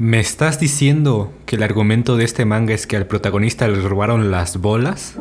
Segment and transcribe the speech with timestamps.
[0.00, 4.30] ¿Me estás diciendo que el argumento de este manga es que al protagonista le robaron
[4.30, 5.16] las bolas?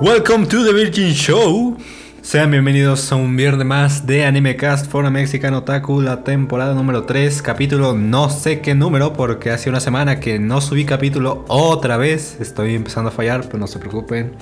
[0.00, 1.76] Welcome to the Virgin Show.
[2.20, 7.02] Sean bienvenidos a un viernes más de Animecast for a Mexican Otaku, la temporada número
[7.02, 11.96] 3, capítulo no sé qué número, porque hace una semana que no subí capítulo otra
[11.96, 12.36] vez.
[12.40, 14.36] Estoy empezando a fallar, pero no se preocupen.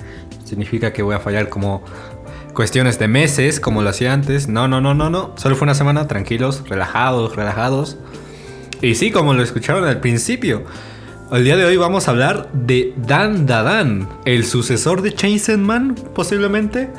[0.45, 1.81] Significa que voy a fallar como
[2.53, 4.47] cuestiones de meses, como lo hacía antes.
[4.47, 5.33] No, no, no, no, no.
[5.37, 7.97] Solo fue una semana, tranquilos, relajados, relajados.
[8.81, 10.63] Y sí, como lo escucharon al principio.
[11.31, 15.95] El día de hoy vamos a hablar de Dan Dadan, el sucesor de Chainsaw Man,
[16.13, 16.89] posiblemente.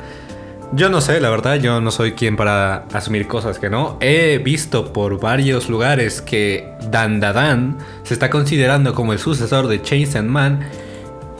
[0.71, 3.97] Yo no sé, la verdad, yo no soy quien para asumir cosas que no.
[4.01, 9.83] He visto por varios lugares que Dan Dadan se está considerando como el sucesor de
[9.83, 10.67] Chainsaw Man.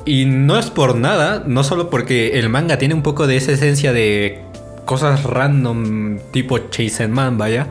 [0.05, 3.53] Y no es por nada, no solo porque el manga tiene un poco de esa
[3.53, 4.41] esencia de
[4.85, 7.67] cosas random tipo Chainsaw Man, vaya,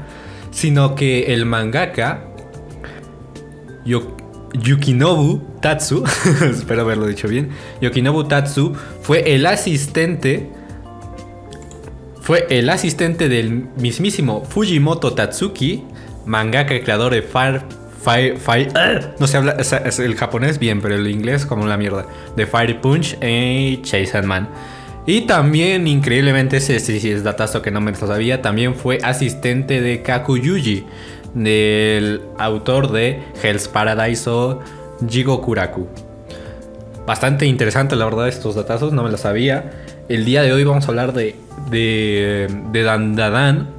[0.50, 2.24] sino que el mangaka
[3.84, 6.04] Yukinobu Tatsu,
[6.50, 10.50] espero haberlo dicho bien, Yukinobu Tatsu fue el asistente
[12.22, 15.82] fue el asistente del mismísimo Fujimoto Tatsuki,
[16.24, 17.22] mangaka creador de
[18.02, 18.72] Fire Fire,
[19.18, 22.06] no se habla es el japonés bien, pero el inglés como una mierda.
[22.36, 24.48] De Fire Punch y Chase Man.
[25.06, 29.80] Y también, increíblemente, ese sí, es datazo que no me lo sabía, también fue asistente
[29.80, 30.84] de Kaku Yuji,
[31.34, 34.60] del autor de Hell's Paradise o
[35.08, 35.88] Jigo Kuraku.
[37.06, 39.72] Bastante interesante, la verdad, estos datazos, no me lo sabía.
[40.08, 41.34] El día de hoy vamos a hablar de,
[41.68, 43.70] de, de Dandadan.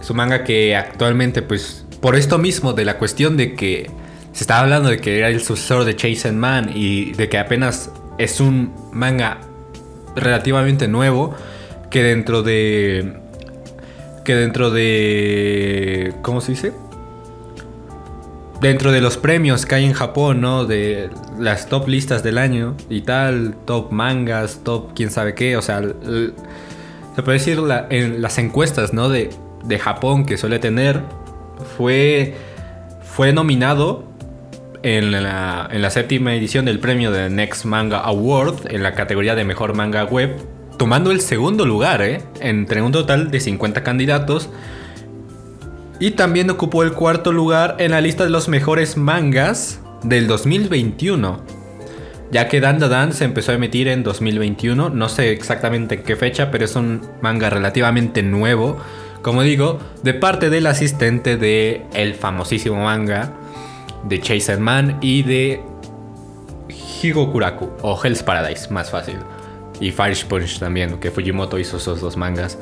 [0.00, 3.90] Es un manga que actualmente, pues, por esto mismo, de la cuestión de que
[4.34, 7.90] se estaba hablando de que era el sucesor de Chase Man y de que apenas
[8.18, 9.38] es un manga
[10.14, 11.34] relativamente nuevo
[11.90, 13.14] que dentro de
[14.22, 16.72] que dentro de ¿cómo se dice?
[18.60, 20.66] Dentro de los premios que hay en Japón, ¿no?
[20.66, 21.08] De
[21.38, 25.80] las top listas del año y tal, top mangas, top quién sabe qué, o sea,
[25.80, 29.08] se puede decir en las encuestas, ¿no?
[29.08, 29.30] De,
[29.64, 31.00] de Japón que suele tener,
[31.76, 32.34] fue,
[33.02, 34.04] fue nominado
[34.84, 39.74] en la, séptima edición del premio de Next Manga Award en la categoría de mejor
[39.74, 40.36] manga web,
[40.76, 42.20] tomando el segundo lugar, ¿eh?
[42.40, 44.50] entre un total de 50 candidatos.
[46.00, 51.40] Y también ocupó el cuarto lugar en la lista de los mejores mangas del 2021.
[52.30, 56.16] Ya que Dan Dan se empezó a emitir en 2021, no sé exactamente en qué
[56.16, 58.76] fecha, pero es un manga relativamente nuevo,
[59.24, 63.32] como digo, de parte del asistente de el famosísimo manga
[64.04, 65.62] de Chase Man y de
[67.02, 69.16] Higokuraku o Hell's Paradise, más fácil.
[69.80, 72.58] Y Fire Punch también, que Fujimoto hizo esos dos mangas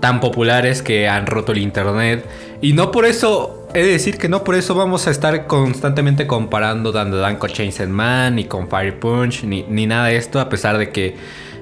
[0.00, 2.26] tan populares que han roto el internet.
[2.60, 6.26] Y no por eso, he de decir que no por eso vamos a estar constantemente
[6.26, 10.40] comparando Dan Dan con Chainsaw Man, ni con Fire Punch, ni, ni, nada de esto,
[10.40, 11.14] a pesar de que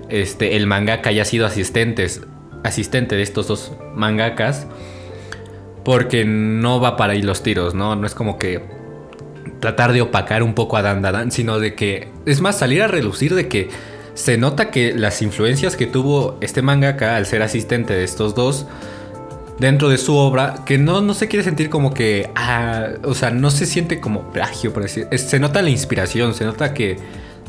[0.09, 2.23] este, el mangaka haya sido asistentes,
[2.65, 4.67] asistente de estos dos mangakas.
[5.85, 7.97] Porque no va para ahí los tiros, ¿no?
[7.97, 8.63] No es como que
[9.61, 12.89] tratar de opacar un poco a Dan Dan, sino de que, es más, salir a
[12.89, 13.69] relucir de que
[14.15, 18.67] se nota que las influencias que tuvo este mangaka al ser asistente de estos dos
[19.59, 23.31] dentro de su obra, que no, no se quiere sentir como que, ah, o sea,
[23.31, 26.97] no se siente como plagio, por decir, se nota la inspiración, se nota que,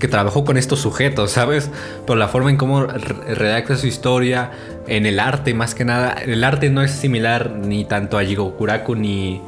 [0.02, 1.70] que trabajó con estos sujetos, ¿sabes?
[2.06, 4.52] Por la forma en cómo redacta su historia,
[4.88, 8.96] en el arte más que nada, el arte no es similar ni tanto a Jigokuraku
[8.96, 9.42] ni,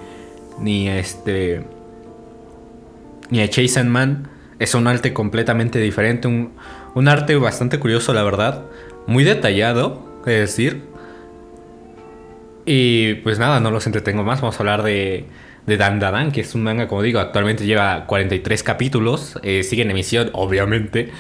[0.60, 1.64] ni este
[3.30, 4.30] ni a Chase Man.
[4.60, 6.28] Es un arte completamente diferente.
[6.28, 6.54] Un,
[6.94, 8.64] un, arte bastante curioso, la verdad.
[9.08, 10.84] Muy detallado, es decir.
[12.66, 14.40] Y pues nada, no los entretengo más.
[14.40, 15.26] Vamos a hablar de,
[15.66, 19.40] de Dan Dan, que es un manga, como digo, actualmente lleva 43 capítulos.
[19.44, 21.12] Eh, sigue en emisión, obviamente.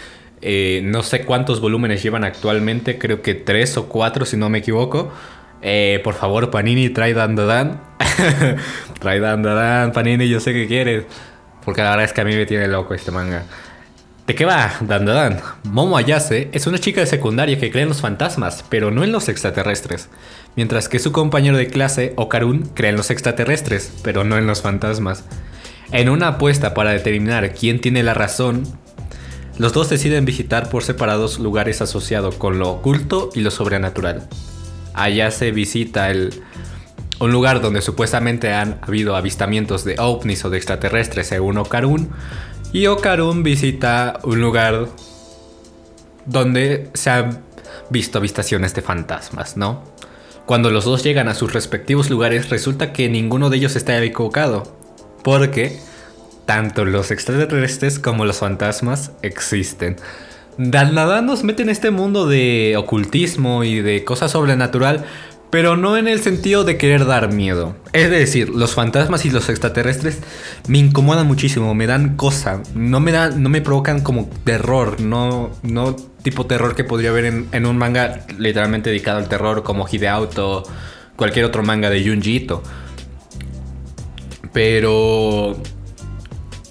[0.41, 2.97] Eh, no sé cuántos volúmenes llevan actualmente.
[2.97, 5.11] Creo que 3 o 4, si no me equivoco.
[5.61, 7.81] Eh, por favor, Panini, trae Dan Dan.
[8.99, 11.05] trae Dan Dan, Panini, yo sé que quieres.
[11.63, 13.45] Porque la verdad es que a mí me tiene loco este manga.
[14.25, 14.71] ¿De qué va?
[14.79, 15.41] Dan Dan.
[15.65, 19.11] Momo Ayase es una chica de secundaria que cree en los fantasmas, pero no en
[19.11, 20.07] los extraterrestres.
[20.55, 24.61] Mientras que su compañero de clase, Okarun, cree en los extraterrestres, pero no en los
[24.61, 25.25] fantasmas.
[25.91, 28.63] En una apuesta para determinar quién tiene la razón,
[29.57, 34.29] los dos deciden visitar por separados lugares asociados con lo oculto y lo sobrenatural.
[34.93, 36.41] Ayase visita el
[37.19, 42.09] un lugar donde supuestamente han habido avistamientos de ovnis o de extraterrestres según Okarun.
[42.73, 44.87] Y Okarun visita un lugar
[46.25, 47.43] donde se han
[47.89, 49.93] visto avistaciones de fantasmas, ¿no?
[50.45, 54.63] cuando los dos llegan a sus respectivos lugares, resulta que ninguno de ellos está equivocado.
[55.23, 55.79] Porque
[56.45, 59.95] tanto los extraterrestres como los fantasmas existen.
[60.57, 65.05] Nada nos mete en este mundo de ocultismo y de cosas sobrenatural,
[65.53, 67.75] pero no en el sentido de querer dar miedo.
[67.91, 70.17] Es decir, los fantasmas y los extraterrestres
[70.67, 75.51] me incomodan muchísimo, me dan cosa, no me dan, no me provocan como terror, no,
[75.61, 80.63] no tipo terror que podría haber en, un manga literalmente dedicado al terror como Hideauto,
[81.15, 82.63] cualquier otro manga de Junji Ito.
[84.53, 85.55] Pero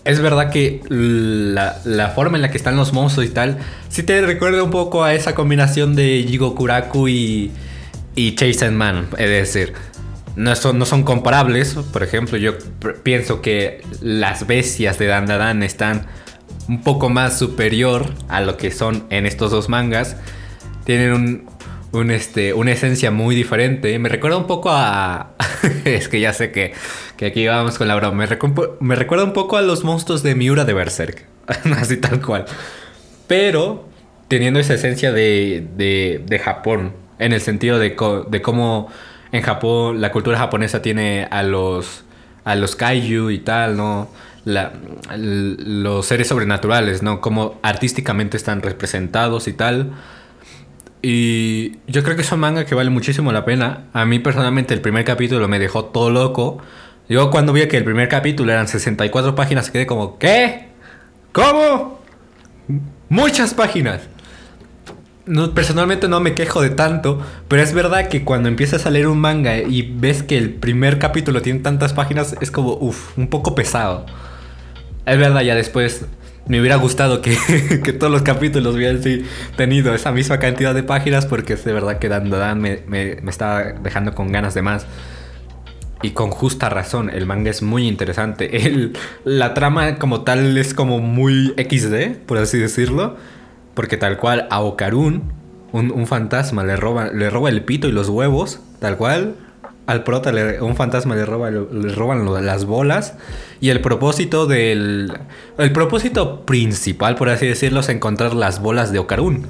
[0.05, 3.59] es verdad que la, forma en la que están los monstruos y tal,
[3.89, 7.53] sí te recuerda un poco a esa combinación de Jigo Kuraku y,
[8.15, 9.09] y Chase Man.
[9.19, 9.73] Es decir,
[10.37, 11.75] no son, no son comparables.
[11.93, 12.55] Por ejemplo, yo
[13.03, 16.07] pienso que las bestias de Dandadan están
[16.69, 20.17] un poco más superior a lo que son en estos dos mangas.
[20.85, 21.51] Tienen un,
[21.93, 23.99] un, este, una esencia muy diferente.
[23.99, 25.35] Me recuerda un poco a...
[25.85, 26.73] es que ya sé que,
[27.17, 28.27] que aquí vamos con la broma.
[28.81, 31.27] Me, recuerda un poco a los monstruos de Miura de Berserk.
[31.77, 32.47] Así tal cual.
[33.27, 33.89] Pero
[34.29, 37.02] teniendo esa esencia de, de, de Japón.
[37.19, 37.97] En el sentido de,
[38.29, 38.89] de cómo
[39.33, 42.05] en Japón la cultura japonesa tiene a los,
[42.45, 44.09] a los kaiju y tal, ¿no?
[44.45, 47.21] Los seres sobrenaturales, ¿no?
[47.21, 49.93] Cómo artísticamente están representados y tal.
[51.01, 53.87] Y yo creo que es un manga que vale muchísimo la pena.
[53.93, 56.59] A mí personalmente el primer capítulo me dejó todo loco.
[57.09, 60.69] Yo cuando vi que el primer capítulo eran 64 páginas quedé como, ¿qué?
[61.33, 62.01] ¿Cómo?
[63.09, 64.03] Muchas páginas.
[65.25, 69.07] No, personalmente no me quejo de tanto, pero es verdad que cuando empiezas a leer
[69.07, 73.29] un manga y ves que el primer capítulo tiene tantas páginas, es como, uff, un
[73.29, 74.05] poco pesado.
[75.07, 76.07] Es verdad, ya después
[76.47, 77.37] me hubiera gustado que,
[77.99, 79.01] todos los capítulos hubieran
[79.57, 83.13] tenido esa misma cantidad de páginas porque es de verdad que Dan Dan me, me,
[83.29, 84.87] estaba dejando con ganas de más.
[86.05, 88.67] Y con justa razón, el manga es muy interesante.
[88.67, 93.17] El, la trama como tal es como muy XD, por así decirlo.
[93.75, 95.33] Porque tal cual a Okarun,
[95.73, 99.35] un, fantasma, le roba, le roba el pito y los huevos, tal cual
[99.87, 103.15] al prota un fantasma le, roba, le roban las bolas.
[103.61, 105.13] Y el propósito del.
[105.59, 109.47] El propósito principal, por así decirlo, es encontrar las bolas de Okarun.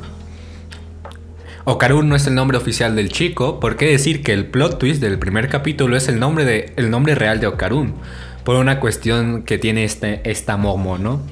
[1.64, 5.00] Okarun no es el nombre oficial del chico, ¿por qué decir que el plot twist
[5.00, 7.94] del primer capítulo es el nombre, de, el nombre real de Okarun?
[8.42, 11.22] Por una cuestión que tiene este, esta Momo, ¿no?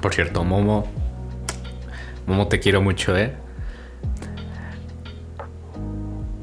[0.00, 0.99] Por cierto, Momo.
[2.30, 3.32] Momo, te quiero mucho, ¿eh?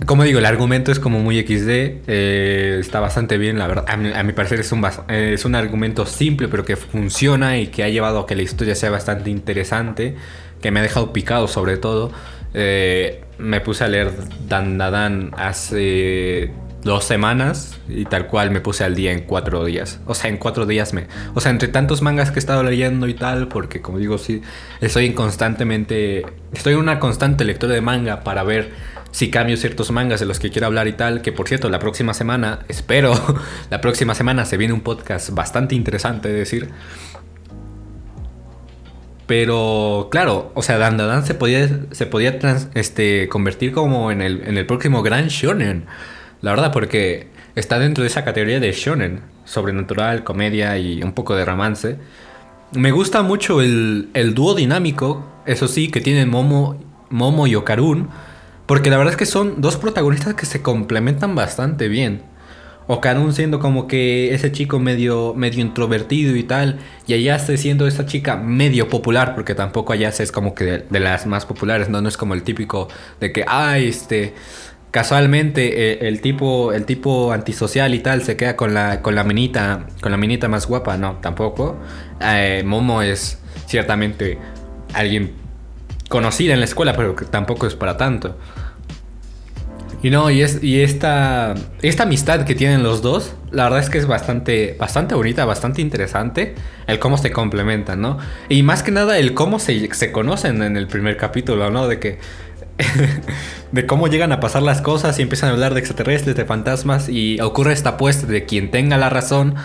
[0.06, 1.69] Como digo, el argumento es como muy XD,
[2.07, 3.86] eh, está bastante bien, la verdad.
[3.89, 7.84] A mi, parecer es un, eh, es un argumento simple, pero que funciona y que
[7.84, 10.16] ha llevado a que la historia sea bastante interesante,
[10.62, 12.12] que me ha dejado picado sobre todo.
[12.54, 14.12] Eh, me puse a leer
[14.48, 16.51] Dan Dan hace
[16.88, 20.00] dos semanas y tal cual me puse al día en cuatro días.
[20.07, 21.06] O sea, en cuatro días me...
[21.36, 24.42] O sea, entre tantos mangas que he estado leyendo y tal, porque como digo, sí,
[24.81, 26.25] estoy en constantemente...
[26.51, 28.72] Estoy en una constante lectura de manga para ver
[29.12, 31.80] si cambio ciertos mangas de los que quiero hablar y tal, que por cierto, la
[31.80, 33.13] próxima semana, espero,
[33.69, 36.69] la próxima semana se viene un podcast bastante interesante, de decir.
[39.28, 42.40] Pero claro, o sea, Dandadan se podía, se podía
[42.75, 45.86] este, convertir como en el, en el próximo gran shonen.
[46.42, 51.35] La verdad, porque está dentro de esa categoría de shonen, sobrenatural, comedia y un poco
[51.35, 51.97] de romance.
[52.73, 58.09] Me gusta mucho el, el dúo dinámico, eso sí, que tienen Momo, Momo y Okarun
[58.68, 62.21] porque la verdad es que son dos protagonistas que se complementan bastante bien.
[62.88, 66.80] Okarun siendo como que ese chico medio, medio introvertido y tal.
[67.07, 69.35] Y Ayase siendo esa chica medio popular.
[69.35, 71.88] Porque tampoco Ayase es como que de, las más populares.
[71.88, 72.02] ¿no?
[72.02, 72.90] no es como el típico
[73.21, 74.35] de que, ah, este.
[74.91, 79.23] Casualmente eh, el tipo el tipo antisocial y tal se queda con la con la
[79.23, 81.77] minita con la minita más guapa no tampoco
[82.21, 84.39] eh, Momo es ciertamente
[84.94, 85.33] alguien
[86.09, 88.37] conocida en la escuela, pero que tampoco es para tanto.
[90.03, 93.89] Y no, y, es, y esta, esta amistad que tienen los dos, la verdad es
[93.89, 96.53] que es bastante, bastante bonita, bastante interesante,
[96.85, 98.19] el cómo se complementan, ¿no?
[98.47, 101.87] Y más que nada el cómo se, se conocen en el primer capítulo, ¿no?
[101.87, 102.19] De que...
[103.72, 107.10] de cómo llegan a pasar las cosas y empiezan a hablar de extraterrestres, de fantasmas
[107.10, 109.56] y ocurre esta apuesta de quien tenga la razón,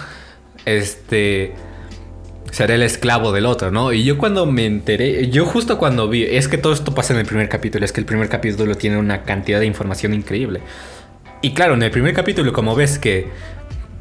[0.64, 1.54] este
[2.50, 3.92] seré el esclavo del otro, ¿no?
[3.92, 7.20] Y yo cuando me enteré, yo justo cuando vi, es que todo esto pasa en
[7.20, 10.60] el primer capítulo, es que el primer capítulo tiene una cantidad de información increíble.
[11.40, 13.28] Y claro, en el primer capítulo, como ves que,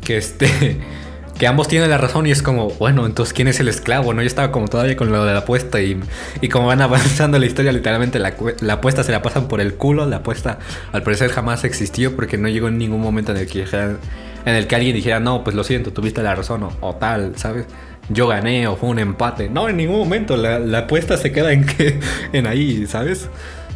[0.04, 0.48] que este,
[1.42, 4.14] que ambos tienen la razón y es como, bueno, entonces ¿quién es el esclavo?
[4.14, 4.22] ¿No?
[4.22, 6.00] Yo estaba como todavía con lo de la apuesta y,
[6.40, 9.74] y como van avanzando la historia, literalmente la, la, apuesta se la pasan por el
[9.74, 10.60] culo, la apuesta
[10.92, 14.68] al parecer jamás existió porque no llegó en ningún momento en el que, en el
[14.68, 17.66] que alguien dijera, no, pues lo siento, tuviste la razón o, o tal, ¿sabes?
[18.10, 19.50] Yo gané o fue un empate.
[19.50, 22.00] No, en ningún momento, la, la apuesta se queda en, que,
[22.34, 23.30] en ahí, ¿sabes?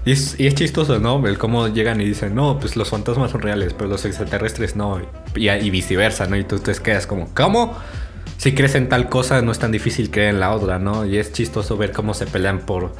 [0.05, 1.25] Y es, chistoso, ¿no?
[1.25, 5.01] El cómo llegan y dicen, no, pues los fantasmas son reales, pero los extraterrestres no.
[5.35, 6.37] Y, viceversa, ¿no?
[6.37, 7.75] Y tú te quedas como, ¿cómo?
[8.37, 11.05] Si crees en tal cosa, no es tan difícil creer en la otra, ¿no?
[11.05, 12.93] Y es chistoso ver cómo se pelean por.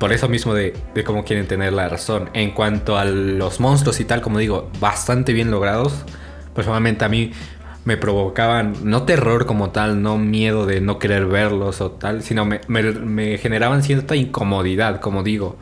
[0.00, 2.30] Por eso mismo de, de cómo quieren tener la razón.
[2.34, 6.04] En cuanto a los monstruos y tal, como digo, bastante bien logrados.
[6.52, 7.30] Personalmente a mí
[7.86, 12.44] me provocaban, no terror como tal, no miedo de no querer verlos o tal, sino
[12.44, 15.56] me, me, generaban cierta incomodidad, como digo.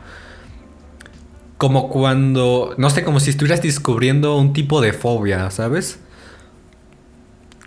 [1.57, 5.99] Como cuando, no sé, como si estuvieras descubriendo un tipo de fobia, ¿sabes?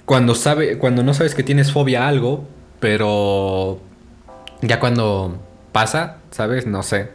[0.04, 2.44] Cuando, sabe, cuando no sabes que tienes fobia a algo,
[2.80, 3.78] pero
[4.60, 5.38] ya cuando
[5.70, 6.66] pasa, ¿sabes?
[6.66, 7.12] No sé.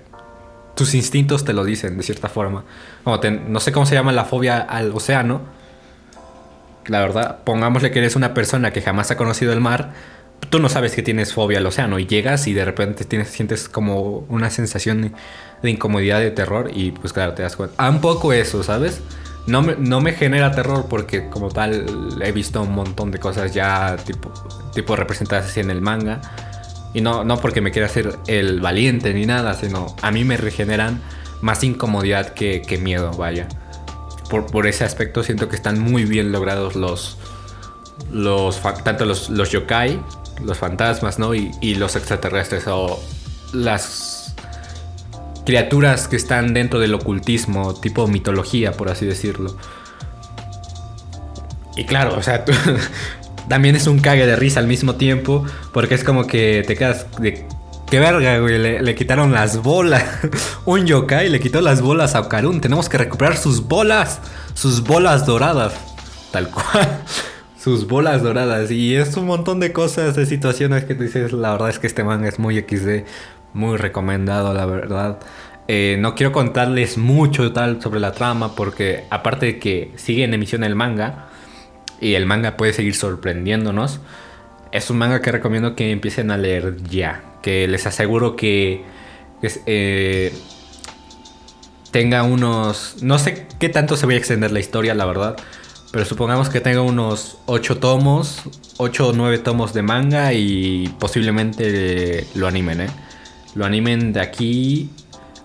[0.76, 2.64] Tus instintos te lo dicen, de cierta forma.
[3.06, 5.42] No sé cómo se llama la fobia al océano
[6.88, 9.94] la verdad, pongámosle que eres una persona que jamás ha conocido el mar,
[10.50, 13.70] tú no sabes que tienes fobia al océano y llegas y de repente tienes, sientes
[13.70, 15.14] como una sensación
[15.62, 17.90] de incomodidad, de terror y pues claro, te das cuenta.
[17.90, 19.02] Un poco eso, ¿sabes?
[19.48, 21.86] No me, no me genera terror porque como tal
[22.22, 24.32] he visto un montón de cosas ya tipo,
[24.74, 26.22] tipo representadas así en el manga.
[26.94, 30.38] Y no, no porque me quiera hacer el valiente ni nada, sino a mí me
[30.38, 31.02] regeneran
[31.42, 33.48] más incomodidad que, que miedo, vaya
[34.30, 37.18] por, ese aspecto siento que están muy bien logrados los,
[38.12, 40.02] los tanto los, los yokai,
[40.44, 41.36] los fantasmas, ¿no?
[41.36, 43.02] Y, y, los extraterrestres o
[43.54, 44.36] las
[45.46, 49.56] criaturas que están dentro del ocultismo, tipo mitología, por así decirlo.
[51.76, 52.46] Y claro, o sea,
[53.50, 57.08] también es un cague de risa al mismo tiempo, porque es como que te quedas
[57.94, 58.58] Qué verga, güey.
[58.58, 60.04] Le, quitaron las bolas.
[60.66, 62.60] Un yokai le quitó las bolas a Okarun.
[62.60, 64.20] Tenemos que recuperar sus bolas.
[64.56, 65.76] Sus bolas doradas.
[66.32, 67.04] Tal cual.
[67.64, 68.72] Sus bolas doradas.
[68.72, 71.34] Y es un montón de cosas, de situaciones que dices.
[71.34, 73.06] La verdad es que este manga es muy XD.
[73.54, 75.20] Muy recomendado, la verdad.
[75.68, 78.56] Eh, no quiero contarles mucho tal sobre la trama.
[78.56, 81.28] Porque aparte de que sigue en emisión el manga.
[82.02, 84.00] Y el manga puede seguir sorprendiéndonos.
[84.74, 88.84] Es un manga que recomiendo que empiecen a leer ya que les aseguro que
[89.68, 90.34] eh,
[91.92, 93.04] tenga unos...
[93.04, 95.36] No sé qué tanto se va a extender la historia, la verdad.
[95.92, 98.42] Pero supongamos que tenga unos 8 tomos,
[98.78, 102.90] 8 o 9 tomos de manga y posiblemente lo animen, ¿eh?
[103.54, 104.90] Lo animen de aquí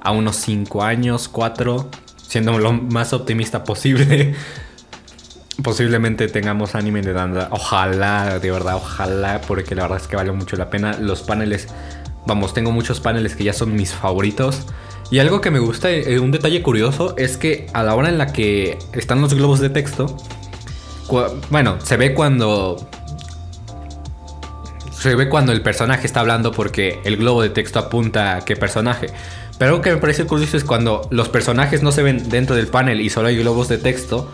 [0.00, 4.34] a unos 5 años, 4, siendo lo más optimista posible.
[5.62, 7.48] posiblemente tengamos anime de Danda.
[7.50, 10.96] Ojalá, de verdad, ojalá, porque la verdad es que vale mucho la pena.
[11.00, 11.68] Los paneles,
[12.26, 14.62] vamos, tengo muchos paneles que ya son mis favoritos.
[15.10, 18.18] Y algo que me gusta, eh, un detalle curioso, es que a la hora en
[18.18, 20.16] la que están los globos de texto,
[21.50, 22.76] bueno, se ve cuando...
[24.92, 28.56] Se ve cuando el personaje está hablando porque el globo de texto apunta a qué
[28.56, 29.06] personaje.
[29.56, 32.66] Pero algo que me parece curioso es cuando los personajes no se ven dentro del
[32.66, 34.28] panel y solo hay globos de texto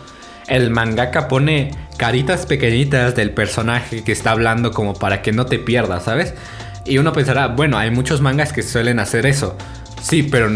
[0.47, 5.59] el mangaka pone caritas pequeñitas del personaje que está hablando como para que no te
[5.59, 6.33] pierdas, ¿sabes?
[6.85, 9.57] Y uno pensará, bueno, hay muchos mangas que suelen hacer eso.
[10.01, 10.49] Sí, pero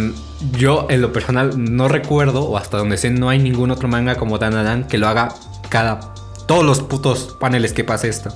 [0.58, 4.16] yo en lo personal no recuerdo, o hasta donde sé, no hay ningún otro manga
[4.16, 5.30] como Danadan que lo haga
[5.70, 6.00] cada.
[6.48, 8.32] todos los putos paneles que pase esto.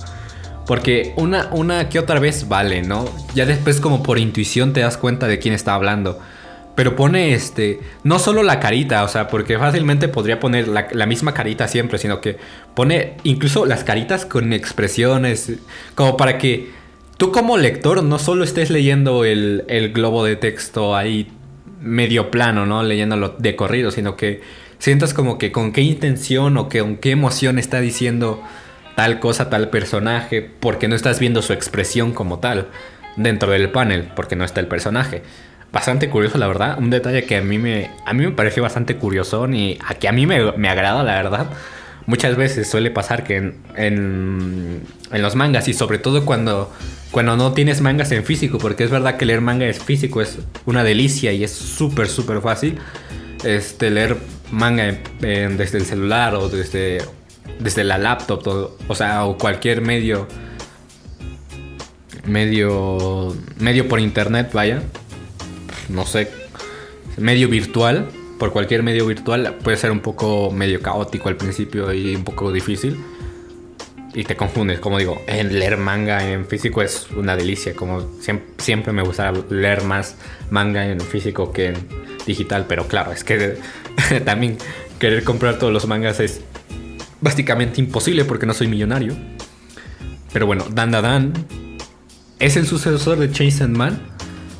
[0.66, 3.04] Porque una, una que otra vez vale, ¿no?
[3.34, 6.18] Ya después, como por intuición, te das cuenta de quién está hablando.
[6.74, 11.32] Pero pone este, no solo la carita, o sea, porque fácilmente podría poner la, misma
[11.32, 12.36] carita siempre, sino que
[12.74, 15.52] pone incluso las caritas con expresiones,
[15.94, 16.70] como para que
[17.16, 21.30] tú como lector no solo estés leyendo el, globo de texto ahí
[21.80, 22.82] medio plano, ¿no?
[22.82, 24.40] Leyéndolo de corrido, sino que
[24.78, 28.42] sientas como que con qué intención o con qué emoción está diciendo
[28.96, 32.66] tal cosa, tal personaje, porque no estás viendo su expresión como tal
[33.16, 35.22] dentro del panel, porque no está el personaje
[35.74, 36.78] bastante curioso, la verdad.
[36.78, 40.08] Un detalle que a mí me, a mí me pareció bastante curioso y a que
[40.08, 41.50] a mí me, me agrada, la verdad.
[42.06, 46.70] Muchas veces suele pasar que en, en, los mangas y sobre todo cuando,
[47.10, 50.38] cuando no tienes mangas en físico, porque es verdad que leer manga es físico, es
[50.64, 52.78] una delicia y es súper, súper fácil.
[53.42, 54.16] Este, leer
[54.52, 56.98] manga desde el celular o desde,
[57.58, 60.28] desde la laptop, o, o sea, o cualquier medio
[62.26, 64.82] medio medio por internet, vaya,
[65.88, 66.28] no sé,
[67.16, 72.14] medio virtual, por cualquier medio virtual, puede ser un poco medio caótico al principio y
[72.14, 72.98] un poco difícil.
[74.12, 74.78] y te confundes.
[74.78, 77.74] Como digo, en leer manga en físico es una delicia.
[77.74, 78.08] Como
[78.58, 80.16] siempre, me gusta leer más
[80.50, 81.74] manga en físico que en
[82.24, 82.66] digital.
[82.68, 83.58] Pero claro, es que
[84.24, 84.56] también
[85.00, 86.42] querer comprar todos los mangas es
[87.20, 89.16] básicamente imposible porque no soy millonario.
[90.32, 91.32] Pero bueno, Dan Dan
[92.38, 94.13] es el sucesor de Chase Man.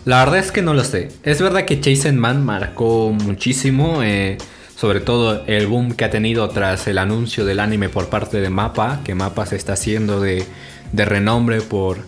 [0.04, 1.08] La verdad es que no lo sé.
[1.23, 4.02] Es verdad que Chase Man marcó muchísimo.
[4.02, 4.38] Eh,
[4.76, 8.50] sobre todo el boom que ha tenido tras el anuncio del anime por parte de
[8.50, 10.44] Mapa, que Mapa se está haciendo de,
[10.92, 11.99] renombre por,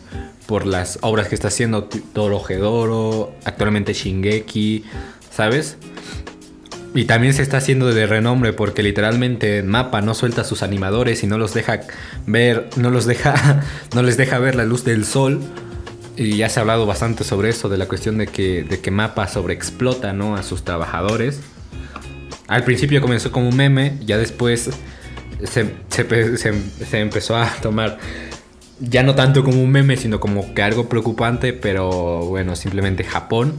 [0.46, 4.84] por las obras que está haciendo Toro Gedoro, actualmente Shingeki,
[5.30, 5.78] ¿sabes?
[6.94, 11.22] Y también se está haciendo de renombre porque literalmente Mapa no suelta a sus animadores
[11.22, 11.80] y no los deja
[12.26, 13.62] ver, no los deja,
[13.94, 15.40] no les deja ver la luz del sol.
[16.16, 18.90] Y ya se ha hablado bastante sobre eso, de la cuestión de que, de que
[18.90, 20.34] Mapa sobreexplota ¿no?
[20.34, 21.40] a sus trabajadores.
[22.48, 24.70] Al principio comenzó como un meme, ya después
[25.44, 27.98] se, se, empezó a tomar
[28.78, 33.54] ya no tanto como un meme, sino como que algo preocupante, pero bueno, simplemente Japón.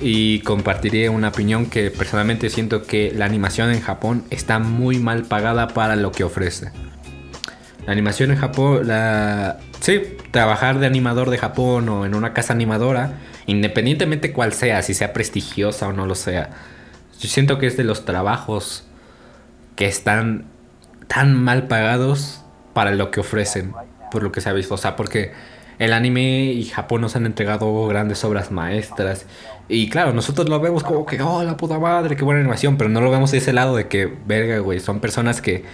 [0.00, 5.24] Y compartiré una opinión que personalmente siento que la animación en Japón está muy mal
[5.24, 6.70] pagada para lo que ofrece.
[7.86, 9.58] La animación en Japón, la...
[9.80, 10.00] Sí,
[10.38, 13.14] trabajar de animador de Japón o en una casa animadora,
[13.46, 16.50] independientemente cuál sea, si sea prestigiosa o no lo sea
[17.20, 18.84] yo siento que es de los trabajos
[19.74, 20.44] que están
[21.08, 22.42] tan mal pagados
[22.74, 23.72] para lo que ofrecen,
[24.10, 24.74] por lo que se ha visto.
[24.74, 25.32] O sea, porque
[25.78, 29.26] el anime y Japón nos han entregado grandes obras maestras.
[29.68, 32.76] Y claro, nosotros lo vemos como que, oh, la puta madre, qué buena animación.
[32.76, 35.64] Pero no lo vemos de ese lado de que, verga, güey, son personas que,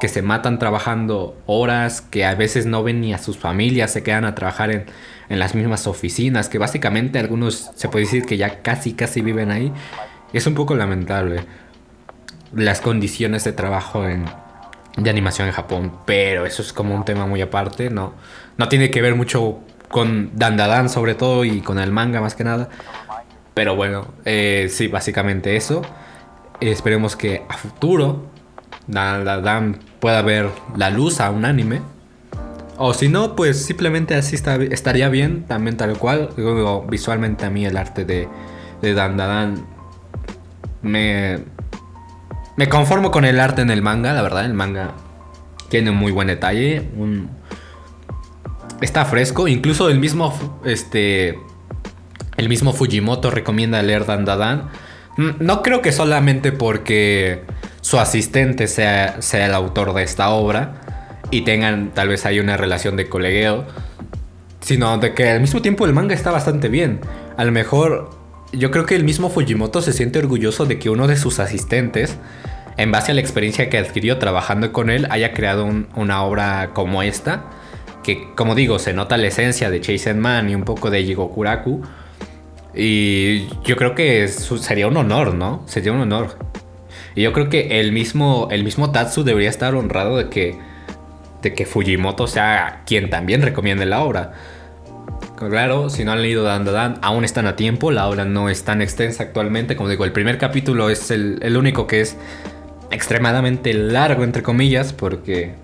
[0.00, 4.02] que se matan trabajando horas, que a veces no ven ni a sus familias, se
[4.02, 4.86] quedan a trabajar en,
[5.28, 9.50] en las mismas oficinas, que básicamente algunos se puede decir que ya casi, casi viven
[9.50, 9.72] ahí.
[10.32, 11.44] Es un poco lamentable
[12.54, 14.24] las condiciones de trabajo en,
[14.96, 18.14] de animación en Japón, pero eso es como un tema muy aparte, no,
[18.56, 22.44] no tiene que ver mucho con Dandadan sobre todo y con el manga más que
[22.44, 22.68] nada.
[23.54, 25.82] Pero bueno, eh, sí, básicamente eso.
[26.60, 28.33] esperemos que a futuro
[28.86, 31.80] Dandadan pueda ver la luz a un anime.
[32.76, 34.36] O si no, pues simplemente así
[34.70, 36.30] estaría bien, también tal cual.
[36.88, 38.28] visualmente a mí el arte de,
[38.82, 39.64] de Dandadan
[40.82, 41.38] me,
[42.56, 44.44] me conformo con el arte en el manga, la verdad.
[44.44, 44.92] El manga
[45.68, 46.88] tiene un muy buen detalle.
[48.80, 49.48] Está fresco.
[49.48, 51.38] Incluso el mismo, este,
[52.36, 54.68] el mismo Fujimoto recomienda leer Dandadan.
[55.16, 57.42] Mm, no creo que solamente porque
[57.84, 62.56] su asistente sea, sea el autor de esta obra y tengan tal vez ahí una
[62.56, 63.66] relación de colegueo,
[64.60, 67.00] sino de que al mismo tiempo el manga está bastante bien.
[67.36, 68.08] A lo mejor
[68.54, 72.16] yo creo que el mismo Fujimoto se siente orgulloso de que uno de sus asistentes,
[72.78, 77.02] en base a la experiencia que adquirió trabajando con él, haya creado una obra como
[77.02, 77.50] esta.
[78.02, 81.82] Que, como digo, se nota la esencia de Chase Man y un poco de Jigokuraku.
[82.74, 85.62] Y yo creo que sería un honor, ¿no?
[85.66, 86.38] Sería un honor.
[87.14, 90.58] Y yo creo que el mismo, el mismo Tatsu debería estar honrado de que,
[91.42, 94.32] de que Fujimoto sea quien también recomiende la obra.
[95.36, 97.90] Claro, si no han leído Dan Dan, aún están a tiempo.
[97.90, 99.76] La obra no es tan extensa actualmente.
[99.76, 102.16] Como digo, el primer capítulo es el, único que es
[102.90, 105.54] extremadamente largo, entre comillas, porque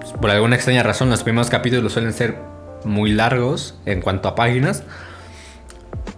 [0.00, 2.36] pues, por alguna extraña razón los primeros capítulos suelen ser
[2.84, 4.84] muy largos en cuanto a páginas.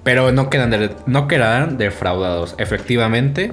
[0.02, 2.54] Pero no, quedan no quedarán defraudados.
[2.58, 3.52] Efectivamente,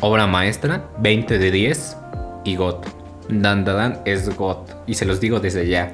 [0.00, 1.96] obra maestra, 20 de 10
[2.44, 2.86] y GOT.
[3.28, 4.70] Dan Dan es GOT.
[4.86, 5.92] Y se los digo desde ya.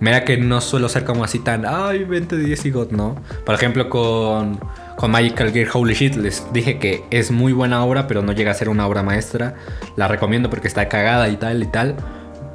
[0.00, 3.16] Mira que no suelo ser como así tan, ay, 20 de 10 y God, no.
[3.44, 4.58] Por ejemplo, con,
[4.96, 8.50] con Magical Gear Holy Shit les dije que es muy buena obra, pero no llega
[8.50, 9.56] a ser una obra maestra.
[9.96, 11.96] La recomiendo porque está cagada y tal y tal.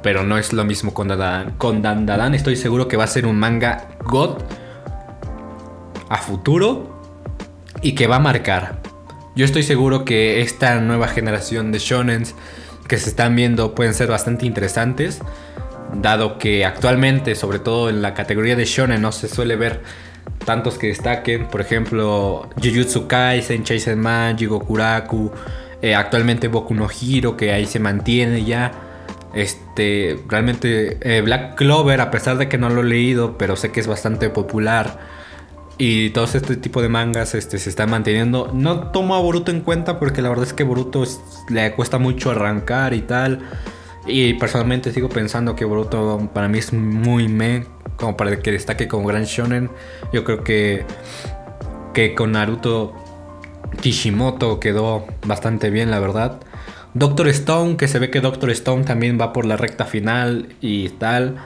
[0.02, 1.52] Pero no es lo mismo con Dandadan.
[1.52, 4.38] Con Dandadan estoy seguro que va a ser un manga God
[6.08, 7.00] a futuro
[7.80, 8.85] y que va a marcar.
[9.36, 12.34] Yo estoy seguro que esta nueva generación de shonens
[12.88, 15.20] que se están viendo pueden ser bastante interesantes
[15.94, 19.82] dado que actualmente, sobre todo en la categoría de shonen, no se suele ver
[20.44, 21.46] tantos que destaquen.
[21.48, 25.30] Por ejemplo, Jujutsu Kaisen, Chaisen Man, Jigokuraku,
[25.82, 28.72] eh, actualmente Boku no Hiro, que ahí se mantiene ya.
[29.34, 33.70] Este, realmente eh, Black Clover, a pesar de que no lo he leído, pero sé
[33.70, 35.15] que es bastante popular.
[35.78, 38.50] Y todo este tipo de mangas este, se están manteniendo.
[38.54, 41.04] No tomo a Boruto en cuenta porque la verdad es que Boruto
[41.50, 43.40] le cuesta mucho arrancar y tal.
[44.06, 48.88] Y personalmente sigo pensando que Boruto para mí es muy me, como para que destaque
[48.88, 49.70] como gran shonen.
[50.12, 50.86] Yo creo que,
[51.92, 52.94] que con Naruto
[53.80, 56.40] Kishimoto quedó bastante bien, la verdad.
[56.94, 60.88] Doctor Stone, que se ve que Doctor Stone también va por la recta final y
[60.90, 61.36] tal.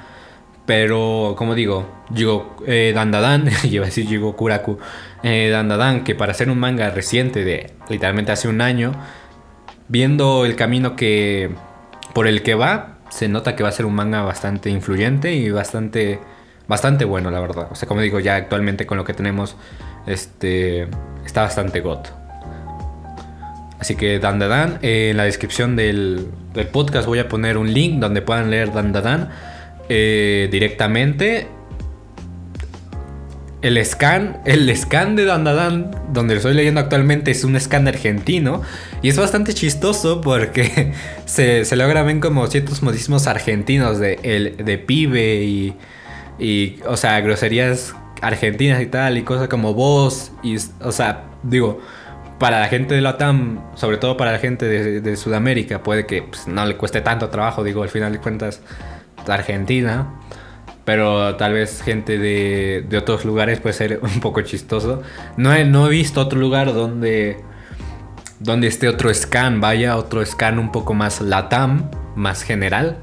[0.67, 4.79] Pero, como digo, Jigo, eh, Dandadan, iba a decir Jigo Kuraku,
[5.23, 8.93] eh, Dandadan, que para ser un manga reciente de literalmente hace un año,
[9.89, 11.51] viendo el camino que
[12.13, 15.51] por el que va, se nota que va a ser un manga bastante influyente y
[15.51, 16.21] bastante,
[16.69, 17.69] bastante bueno, la verdad.
[17.71, 19.57] O sea, como digo, ya actualmente con lo que tenemos,
[20.07, 20.89] este,
[21.25, 22.09] está bastante got.
[23.79, 27.99] Así que Dandadan, eh, en la descripción del, del, podcast voy a poner un link
[27.99, 29.31] donde puedan leer Dandadan
[29.93, 31.49] eh, directamente.
[33.61, 38.63] El scan, el scan de Dandadan, donde lo estoy leyendo actualmente, es un scan argentino.
[39.03, 40.93] Y es bastante chistoso porque
[41.27, 45.75] se, se logra ver como ciertos modismos argentinos de, el, de pibe y,
[46.39, 50.31] y, o sea, groserías argentinas y tal, y cosas como voz.
[50.45, 51.81] Y, o sea, digo,
[52.39, 56.23] para la gente de Latam, sobre todo para la gente de, de Sudamérica, puede que
[56.23, 58.63] pues, no le cueste tanto trabajo, digo, al final de cuentas,
[59.29, 60.15] Argentina.
[60.85, 65.03] Pero tal vez gente de, de otros lugares puede ser un poco chistoso.
[65.37, 67.39] No he, no he visto otro lugar donde,
[68.39, 72.99] donde esté otro scan, vaya, otro scan un poco más Latam, más general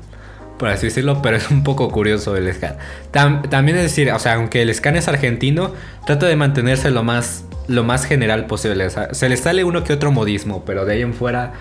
[0.58, 2.77] por así decirlo, pero es un poco curioso el scan.
[3.12, 5.71] también es decir, o sea, aunque el scan es argentino,
[6.06, 8.88] trata de mantenerse lo más, lo más general posible.
[9.12, 11.53] Se le sale uno que otro modismo, pero de ahí en fuera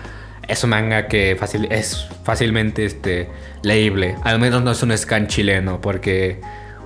[0.47, 1.37] es un manga que
[1.69, 3.27] es fácilmente este,
[3.63, 4.15] leíble.
[4.23, 6.39] Al menos no es un scan chileno, porque,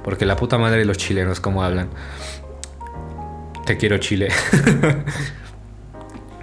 [0.03, 1.89] porque la puta madre de los chilenos, como hablan.
[3.65, 4.29] Te quiero Chile.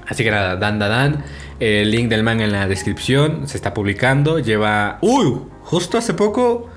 [0.07, 1.24] Así que nada, dan, dan, dan.
[1.61, 3.48] El link del manga en la descripción.
[3.48, 4.38] Se está publicando.
[4.38, 4.98] Lleva...
[5.02, 5.40] ¡Uy!
[5.62, 6.70] Justo hace poco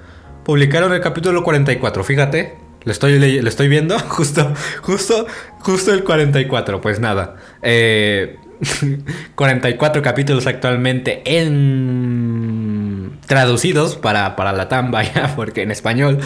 [0.44, 2.04] publicaron el capítulo 44.
[2.04, 2.58] Fíjate.
[2.84, 4.00] Lo estoy, lo estoy viendo.
[4.00, 5.28] Justo, justo,
[5.60, 6.82] justo el 44.
[6.82, 7.36] Pues nada.
[7.62, 8.38] Eh,
[9.36, 16.20] 44 capítulos actualmente en traducidos para, para la tamba ya, porque en español.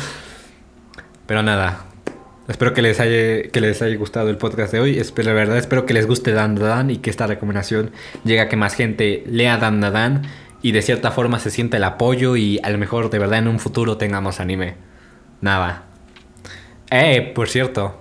[1.25, 1.85] Pero nada.
[2.47, 4.99] Espero que les haya, que les haya gustado el podcast de hoy.
[4.99, 7.91] Espero, la verdad, espero que les guste Dan Dan y que esta recomendación
[8.23, 10.21] llegue a que más gente lea Dan Dan
[10.61, 13.47] y de cierta forma se sienta el apoyo y a lo mejor de verdad en
[13.47, 14.75] un futuro tengamos anime.
[15.41, 15.85] Nada.
[16.91, 17.99] Eh, por cierto.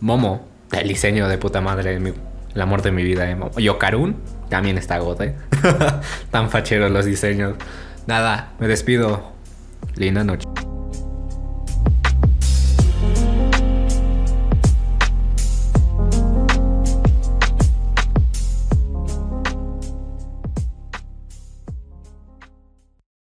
[0.00, 1.98] Momo, el diseño de puta madre.
[2.00, 2.12] Mi
[2.54, 3.36] el amor de mi vida, ¿eh?
[3.58, 4.16] Yokarun
[4.48, 5.34] también está gote.
[6.30, 7.54] Tan facheros los diseños.
[8.06, 9.32] Nada, me despido.
[9.96, 10.46] Linda noche.